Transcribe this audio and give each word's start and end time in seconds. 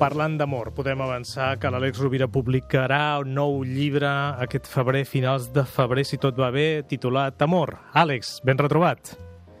Parlant 0.00 0.38
d'amor, 0.40 0.70
podem 0.72 1.02
avançar 1.04 1.58
que 1.60 1.68
l'Àlex 1.68 1.98
Rovira 2.00 2.24
publicarà 2.32 3.18
un 3.20 3.34
nou 3.36 3.58
llibre 3.68 4.08
aquest 4.40 4.70
febrer, 4.72 5.02
finals 5.04 5.50
de 5.52 5.60
febrer, 5.68 6.06
si 6.08 6.16
tot 6.16 6.38
va 6.40 6.48
bé, 6.54 6.80
titulat 6.88 7.42
Amor. 7.44 7.74
Àlex, 7.92 8.38
ben 8.48 8.56
retrobat. 8.56 9.10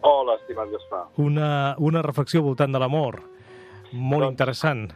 Hola, 0.00 0.38
estimat 0.40 0.70
Gaspar. 0.72 1.02
Una, 1.20 1.50
una 1.76 2.00
reflexió 2.06 2.40
voltant 2.46 2.72
de 2.72 2.80
l'amor. 2.80 3.18
Molt 3.92 4.24
doncs... 4.24 4.30
interessant. 4.32 4.86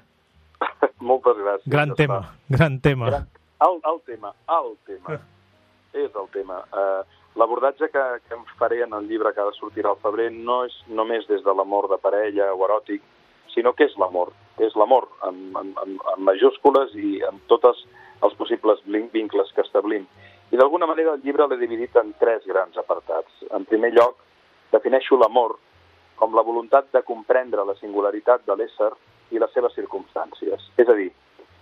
Moltes 1.11 1.37
gràcies. 1.37 1.69
Gran 1.75 1.93
Gaspar. 1.93 1.99
tema, 2.01 2.57
gran 2.57 2.79
tema. 2.81 3.11
Gran... 3.13 3.27
El, 3.69 3.77
el 3.93 4.01
tema, 4.09 4.33
el 4.57 4.73
tema. 4.89 5.19
és 5.93 6.17
el 6.23 6.31
tema. 6.33 6.63
Uh, 6.73 7.21
L'abordatge 7.37 7.91
que, 7.93 8.07
que 8.25 8.35
em 8.39 8.49
faré 8.57 8.81
en 8.87 8.97
el 8.97 9.09
llibre 9.11 9.35
que 9.35 9.45
ha 9.45 9.51
de 9.51 9.59
sortir 9.59 9.85
al 9.85 10.01
febrer 10.01 10.31
no 10.33 10.63
és 10.65 10.75
només 10.89 11.29
des 11.29 11.45
de 11.45 11.53
l'amor 11.53 11.91
de 11.93 12.01
parella 12.01 12.49
o 12.55 12.65
eròtic, 12.65 13.05
sinó 13.53 13.75
que 13.77 13.85
és 13.91 13.97
l'amor. 14.01 14.33
És 14.63 14.75
l'amor, 14.79 15.09
amb, 15.27 15.57
amb, 15.59 15.79
amb, 15.83 16.03
amb 16.15 16.23
majúscules 16.29 16.95
i 16.95 17.19
amb 17.27 17.43
tots 17.51 17.85
els 18.23 18.37
possibles 18.39 18.83
vincles 18.87 19.51
que 19.55 19.65
establim. 19.65 20.07
I 20.53 20.57
d'alguna 20.61 20.87
manera 20.87 21.17
el 21.17 21.23
llibre 21.25 21.49
l'he 21.49 21.59
dividit 21.59 21.97
en 21.99 22.13
tres 22.21 22.45
grans 22.47 22.77
apartats. 22.79 23.43
En 23.51 23.65
primer 23.67 23.91
lloc, 23.97 24.21
defineixo 24.73 25.19
l'amor 25.19 25.57
com 26.21 26.35
la 26.35 26.45
voluntat 26.47 26.93
de 26.95 27.03
comprendre 27.03 27.65
la 27.67 27.75
singularitat 27.81 28.45
de 28.47 28.57
l'ésser 28.57 28.93
i 29.35 29.41
les 29.43 29.53
seves 29.57 29.75
circumstàncies. 29.75 30.71
És 30.79 30.89
a 30.89 30.95
dir, 30.95 31.11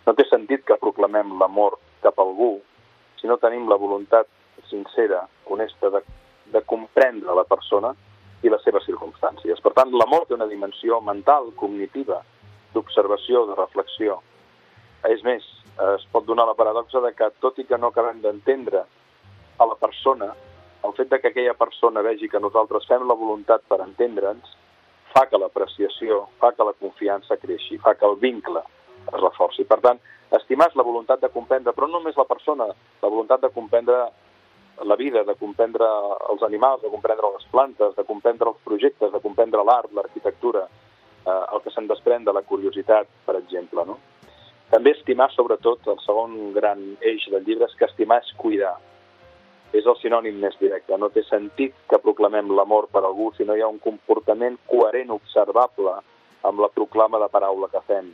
no 0.07 0.15
té 0.19 0.27
sentit 0.29 0.67
que 0.69 0.81
proclamem 0.81 1.39
l'amor 1.41 1.79
cap 2.05 2.19
a 2.19 2.27
algú 2.27 2.59
si 3.21 3.31
no 3.31 3.39
tenim 3.39 3.69
la 3.71 3.79
voluntat 3.79 4.29
sincera, 4.69 5.23
honesta, 5.47 5.91
de, 5.95 6.03
de 6.53 6.63
comprendre 6.67 7.35
la 7.39 7.47
persona 7.49 7.93
i 8.43 8.51
les 8.51 8.65
seves 8.67 8.85
circumstàncies. 8.89 9.61
Per 9.63 9.73
tant, 9.77 9.93
l'amor 9.95 10.27
té 10.27 10.35
una 10.35 10.51
dimensió 10.51 10.99
mental, 11.07 11.53
cognitiva, 11.57 12.19
d'observació, 12.75 13.47
de 13.49 13.59
reflexió. 13.59 14.21
És 15.09 15.23
més, 15.27 15.45
es 15.97 16.07
pot 16.13 16.27
donar 16.27 16.47
la 16.47 16.57
paradoxa 16.59 17.01
de 17.01 17.13
que, 17.17 17.31
tot 17.41 17.59
i 17.59 17.67
que 17.69 17.79
no 17.79 17.91
acabem 17.91 18.21
d'entendre 18.23 18.85
a 19.59 19.67
la 19.67 19.79
persona, 19.79 20.33
el 20.83 20.95
fet 20.99 21.11
de 21.11 21.21
que 21.21 21.31
aquella 21.31 21.55
persona 21.55 22.03
vegi 22.03 22.29
que 22.29 22.41
nosaltres 22.43 22.87
fem 22.91 23.07
la 23.07 23.19
voluntat 23.19 23.63
per 23.71 23.81
entendre'ns 23.85 24.57
fa 25.13 25.27
que 25.29 25.39
l'apreciació, 25.39 26.27
fa 26.41 26.53
que 26.57 26.65
la 26.65 26.75
confiança 26.79 27.37
creixi, 27.37 27.79
fa 27.79 27.95
que 27.95 28.09
el 28.09 28.17
vincle 28.21 28.63
es 29.05 29.21
reforci. 29.21 29.67
Per 29.69 29.79
tant, 29.85 30.01
estimar 30.39 30.71
és 30.71 30.77
la 30.79 30.87
voluntat 30.87 31.21
de 31.21 31.31
comprendre, 31.33 31.75
però 31.77 31.89
no 31.89 32.01
només 32.01 32.17
la 32.17 32.29
persona, 32.29 32.69
la 33.03 33.09
voluntat 33.09 33.43
de 33.45 33.53
comprendre 33.53 33.99
la 34.89 34.97
vida, 34.97 35.23
de 35.29 35.35
comprendre 35.39 35.87
els 36.33 36.43
animals, 36.43 36.83
de 36.83 36.91
comprendre 36.91 37.31
les 37.35 37.45
plantes, 37.53 37.95
de 37.97 38.05
comprendre 38.09 38.49
els 38.51 38.63
projectes, 38.65 39.13
de 39.13 39.21
comprendre 39.21 39.63
l'art, 39.69 39.93
l'arquitectura, 39.93 40.65
eh, 41.27 41.45
el 41.55 41.63
que 41.65 41.73
se'n 41.75 41.89
desprèn 41.91 42.25
de 42.25 42.35
la 42.35 42.43
curiositat, 42.47 43.09
per 43.27 43.37
exemple. 43.39 43.85
No? 43.89 43.99
També 44.73 44.95
estimar, 44.97 45.29
sobretot, 45.35 45.85
el 45.93 46.01
segon 46.01 46.55
gran 46.57 46.81
eix 47.05 47.27
del 47.29 47.45
llibre 47.45 47.69
és 47.69 47.77
que 47.77 47.89
estimar 47.91 48.23
és 48.23 48.33
cuidar. 48.41 48.79
És 49.77 49.85
el 49.89 49.99
sinònim 50.01 50.39
més 50.41 50.57
directe. 50.61 50.97
No 50.97 51.11
té 51.13 51.25
sentit 51.27 51.77
que 51.89 52.01
proclamem 52.01 52.49
l'amor 52.57 52.89
per 52.93 53.03
algú 53.05 53.31
si 53.37 53.45
no 53.49 53.57
hi 53.57 53.61
ha 53.65 53.69
un 53.69 53.81
comportament 53.85 54.59
coherent, 54.73 55.13
observable, 55.13 55.99
amb 56.49 56.65
la 56.65 56.73
proclama 56.73 57.21
de 57.21 57.29
paraula 57.33 57.69
que 57.73 57.85
fem. 57.89 58.11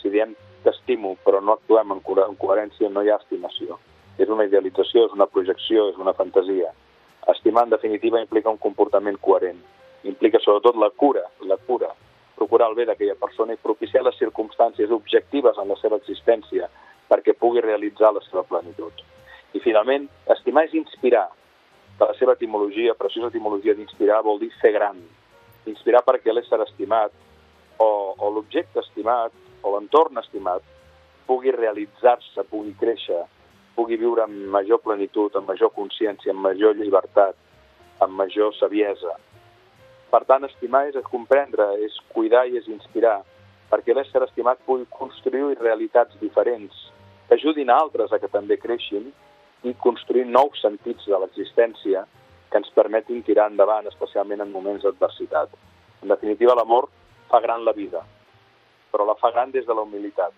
Si 0.00 0.10
diem 0.10 0.34
t'estimo 0.62 1.16
però 1.24 1.40
no 1.42 1.56
actuem 1.56 1.94
en, 1.94 2.02
en 2.02 2.36
coherència, 2.38 2.90
no 2.90 3.02
hi 3.02 3.10
ha 3.10 3.20
estimació. 3.22 3.78
És 4.18 4.30
una 4.30 4.46
idealització, 4.50 5.06
és 5.06 5.14
una 5.16 5.30
projecció, 5.30 5.88
és 5.90 5.98
una 6.02 6.14
fantasia. 6.18 6.70
Estimar, 7.30 7.64
en 7.68 7.76
definitiva, 7.78 8.20
implica 8.20 8.50
un 8.50 8.58
comportament 8.58 9.18
coherent. 9.22 9.62
Implica, 10.02 10.42
sobretot, 10.42 10.78
la 10.82 10.90
cura, 10.90 11.22
la 11.46 11.56
cura, 11.66 11.94
procurar 12.52 12.68
el 12.68 12.76
bé 12.76 12.84
d'aquella 12.84 13.14
persona 13.16 13.54
i 13.54 13.60
propiciar 13.64 14.02
les 14.04 14.18
circumstàncies 14.20 14.90
objectives 14.92 15.56
en 15.56 15.70
la 15.72 15.76
seva 15.80 15.96
existència 15.96 16.66
perquè 17.08 17.32
pugui 17.32 17.62
realitzar 17.64 18.10
la 18.12 18.20
seva 18.26 18.42
plenitud. 18.44 18.92
I, 19.56 19.60
finalment, 19.64 20.04
estimar 20.34 20.66
és 20.66 20.74
inspirar. 20.76 21.30
De 21.96 22.10
la 22.10 22.12
seva 22.18 22.34
etimologia, 22.36 22.92
preciosa 22.92 23.30
etimologia 23.32 23.72
d'inspirar, 23.72 24.20
vol 24.28 24.38
dir 24.44 24.50
fer 24.60 24.74
gran. 24.76 25.00
Inspirar 25.64 26.04
perquè 26.04 26.32
l'ésser 26.34 26.60
estimat 26.66 27.16
o, 27.80 27.88
o 28.20 28.30
l'objecte 28.36 28.84
estimat 28.84 29.32
o 29.62 29.72
l'entorn 29.72 30.20
estimat 30.20 30.60
pugui 31.24 31.56
realitzar-se, 31.56 32.44
pugui 32.52 32.76
créixer, 32.76 33.24
pugui 33.72 33.96
viure 33.96 34.26
amb 34.28 34.52
major 34.52 34.84
plenitud, 34.84 35.32
amb 35.40 35.48
major 35.48 35.72
consciència, 35.72 36.36
amb 36.36 36.44
major 36.52 36.76
llibertat, 36.76 37.38
amb 38.04 38.12
major 38.12 38.52
saviesa. 38.60 39.16
Per 40.12 40.26
tant, 40.28 40.44
estimar 40.44 40.82
és 40.90 40.96
comprendre, 41.08 41.70
és 41.80 41.94
cuidar 42.12 42.44
i 42.44 42.58
és 42.60 42.66
inspirar, 42.68 43.22
perquè 43.72 43.94
l'ésser 43.96 44.20
estimat 44.26 44.58
pugui 44.66 44.84
construir 44.92 45.56
realitats 45.56 46.18
diferents, 46.20 46.74
que 47.28 47.38
ajudin 47.38 47.70
a 47.72 47.78
altres 47.80 48.12
a 48.12 48.18
que 48.20 48.28
també 48.28 48.58
creixin 48.60 49.06
i 49.64 49.72
construir 49.80 50.26
nous 50.28 50.58
sentits 50.60 51.06
de 51.08 51.20
l'existència 51.22 52.02
que 52.50 52.60
ens 52.60 52.68
permetin 52.76 53.22
tirar 53.24 53.46
endavant, 53.48 53.88
especialment 53.88 54.44
en 54.44 54.52
moments 54.52 54.84
d'adversitat. 54.84 55.54
En 56.04 56.12
definitiva, 56.12 56.58
l'amor 56.58 56.90
fa 57.30 57.40
gran 57.40 57.64
la 57.64 57.72
vida, 57.72 58.02
però 58.92 59.06
la 59.08 59.16
fa 59.16 59.30
gran 59.32 59.54
des 59.54 59.64
de 59.64 59.72
la 59.72 59.86
humilitat, 59.86 60.34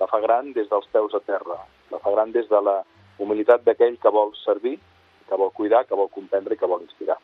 la 0.00 0.10
fa 0.10 0.20
gran 0.20 0.52
des 0.52 0.68
dels 0.68 0.90
peus 0.92 1.16
a 1.16 1.22
terra, 1.24 1.56
la 1.88 2.02
fa 2.04 2.12
gran 2.12 2.36
des 2.36 2.50
de 2.52 2.60
la 2.60 2.82
humilitat 3.16 3.64
d'aquell 3.64 3.96
que 3.96 4.12
vol 4.12 4.36
servir, 4.42 4.76
que 5.26 5.40
vol 5.40 5.54
cuidar, 5.56 5.86
que 5.88 5.96
vol 5.96 6.12
comprendre 6.12 6.52
i 6.52 6.60
que 6.60 6.68
vol 6.68 6.84
inspirar. 6.84 7.16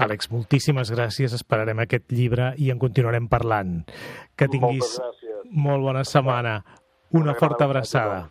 Àlex, 0.00 0.30
moltíssimes 0.32 0.90
gràcies. 0.94 1.34
Esperarem 1.36 1.82
aquest 1.84 2.12
llibre 2.14 2.54
i 2.56 2.70
en 2.72 2.80
continuarem 2.80 3.28
parlant. 3.28 3.80
Que 4.36 4.48
tinguis 4.48 4.96
molt 5.52 5.84
bona 5.84 6.04
setmana. 6.08 6.60
Una 7.12 7.34
forta 7.34 7.66
abraçada. 7.66 8.28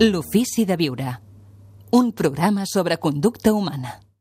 L'ofici 0.00 0.64
de 0.64 0.76
viure. 0.80 1.16
Un 1.92 2.12
programa 2.16 2.64
sobre 2.64 2.96
conducta 2.96 3.52
humana. 3.52 4.00